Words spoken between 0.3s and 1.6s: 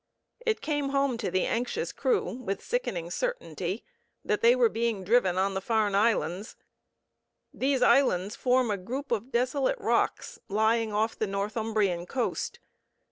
It came home to the